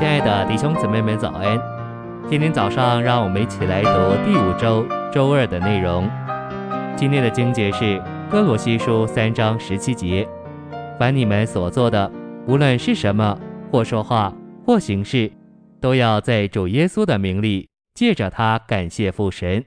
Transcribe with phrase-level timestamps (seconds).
[0.00, 1.60] 亲爱的弟兄姊妹们，早安！
[2.26, 3.90] 今天早上，让我们一起来读
[4.24, 4.82] 第五周
[5.12, 6.08] 周二的内容。
[6.96, 10.26] 今天的经节是歌罗西书三章十七节：
[10.98, 12.10] 凡你们所做的，
[12.46, 13.38] 无论是什么，
[13.70, 14.34] 或说话，
[14.64, 15.30] 或行事，
[15.82, 19.62] 都要在主耶稣的名里，借着他感谢父神。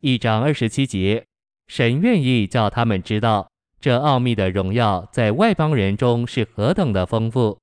[0.00, 1.24] 一章二十七节：
[1.68, 3.48] 神愿意叫他们知道，
[3.80, 7.56] 这奥秘的荣耀在外邦人中是何等的丰富。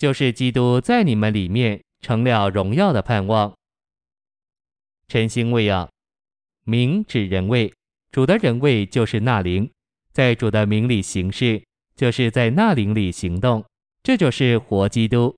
[0.00, 3.52] 就是基督在你们里面成了荣耀的盼望。
[5.08, 5.90] 晨星喂养，
[6.64, 7.70] 名指人位，
[8.10, 9.70] 主的人位就是那灵，
[10.10, 11.62] 在主的名里行事，
[11.94, 13.62] 就是在那灵里行动，
[14.02, 15.36] 这就是活基督。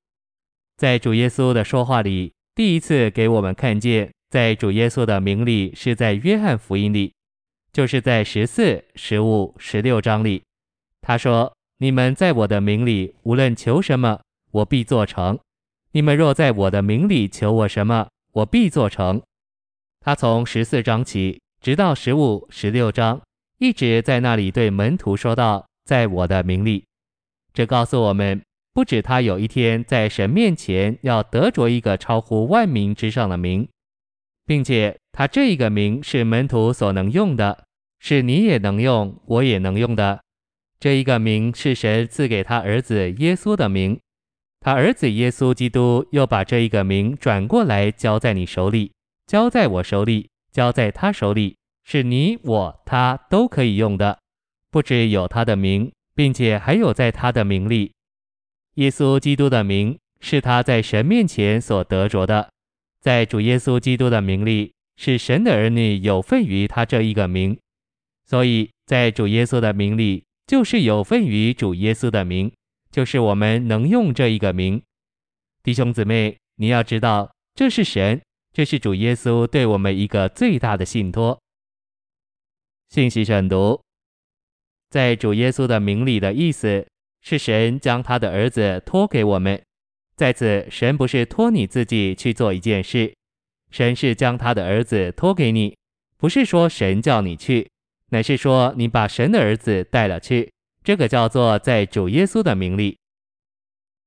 [0.77, 7.12] 在主耶稣的说话里，第一次给我们看见，在主耶稣的名里是在约翰福音里，
[7.73, 10.45] 就是在十四、十五、十六章里，
[11.01, 14.20] 他说：“你们在我的名里，无论求什么。”
[14.53, 15.39] 我必做成。
[15.91, 19.20] 你们若在我的名里求我什么，我必做成。
[20.00, 23.20] 他从十四章起，直到十五、十六章，
[23.58, 26.84] 一直在那里对门徒说道：“在我的名里。”
[27.53, 28.42] 这告诉我们，
[28.73, 33.69] 不止他有一天在神面前要得着一个超乎万民之上的名，
[34.47, 37.64] 并且他这一个名是门徒所能用的，
[38.00, 40.23] 是你也能用，我也能用的。
[40.80, 44.00] 这一个名是神赐给他儿子耶稣的名。
[44.64, 48.92] 他儿子耶稣基督又把这一个名转过来交在你手里，
[49.27, 54.20] 交在我手里，交在他手里，是你我他都可以用的。
[54.70, 57.92] 不只有他的名，并且还有在他的名里。
[58.74, 62.48] 耶稣基督的名是他在神面前所得着的，
[63.00, 67.58] 在主耶稣基督的名里，是神的儿女有份于他这一个名。
[68.24, 72.52] 所以在主耶稣的名里，就是有份于主耶稣的名。
[72.93, 74.83] 就是我们能用这一个名，
[75.62, 78.20] 弟兄姊妹，你要知道，这是神，
[78.53, 81.41] 这是主耶稣对我们一个最大的信托。
[82.91, 83.81] 信息选读，
[84.91, 86.86] 在主耶稣的名里的意思
[87.23, 89.61] 是神将他的儿子托给我们。
[90.14, 93.14] 在此，神不是托你自己去做一件事，
[93.70, 95.75] 神是将他的儿子托给你，
[96.19, 97.70] 不是说神叫你去，
[98.11, 100.52] 乃是说你把神的儿子带了去。
[100.85, 102.98] 这个叫做在主耶稣的名里，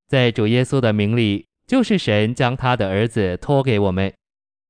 [0.07, 4.13] 在主耶稣的名里，就是神将他的儿子托给我们。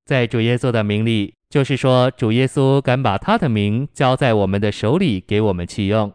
[0.05, 6.13] 在主耶稣的名里，就是说主耶稣敢把他的名交在我们的手里给我们去用。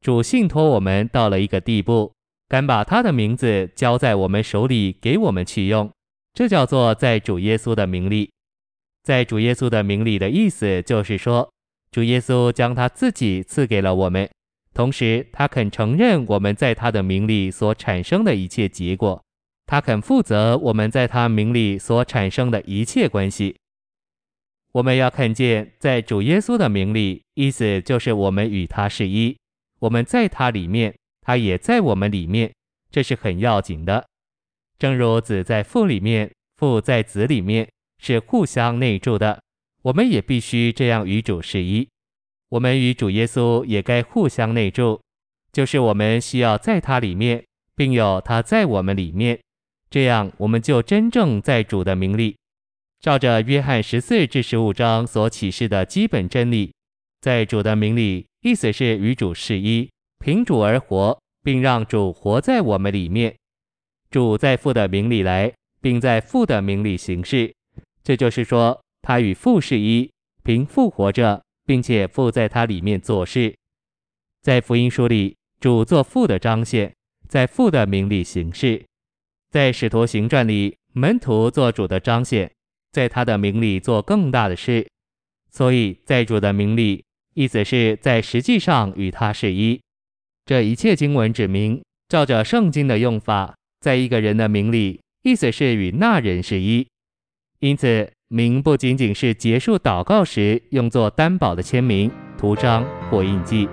[0.00, 2.12] 主信托我们到了一个地步，
[2.48, 5.90] 敢把他的名字交在我们手里给我们去用，
[6.32, 8.30] 这叫做在主耶稣的名里。
[9.04, 11.48] 在主耶稣的名里的意思就是说，
[11.92, 14.28] 主耶稣将他自己赐给了我们。
[14.74, 19.24] 同时，他肯承认我们在他的名里所产生的一切结果，
[19.66, 23.54] 他肯负责我们在他名里所产生的一切关系。
[24.72, 29.36] 我们要看见，在主耶稣的名里，意思就是我们与他是一，
[29.78, 32.52] 我们在他里面，他也在我们里面，
[32.90, 34.04] 这是很要紧的。
[34.76, 37.70] 正如子在父里面，父在子里面，
[38.02, 39.40] 是互相内住的，
[39.82, 41.88] 我们也必须这样与主是一。
[42.54, 45.00] 我们与主耶稣也该互相内住，
[45.50, 47.44] 就是我们需要在他里面，
[47.74, 49.40] 并有他在我们里面，
[49.90, 52.36] 这样我们就真正在主的名里，
[53.00, 56.72] 照着约翰十四至十五章所启示的基本真理，
[57.20, 59.90] 在主的名里，意思是与主是一，
[60.24, 63.34] 凭主而活，并让主活在我们里面。
[64.12, 67.52] 主在父的名里来，并在父的名里行事，
[68.04, 70.08] 这就是说，他与父是一，
[70.44, 71.42] 凭父活着。
[71.66, 73.56] 并且父在他里面做事，
[74.42, 76.94] 在福音书里，主做父的彰显，
[77.26, 78.84] 在父的名里行事；
[79.50, 82.52] 在使徒行传里，门徒做主的彰显，
[82.92, 84.86] 在他的名里做更大的事。
[85.50, 87.04] 所以在主的名里，
[87.34, 89.80] 意思是在实际上与他是一。
[90.44, 96.86] 这一切经文指明，照着圣经的用法，在一个人的名里，意思是与那人是一。
[97.60, 98.13] 因此。
[98.28, 103.68] 名不仅仅是结束祷告时用作担保的签名、图章或印记。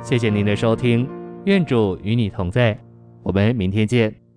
[0.00, 1.08] 谢谢您的收听，
[1.44, 2.78] 愿主与你同在，
[3.22, 4.27] 我们明天见。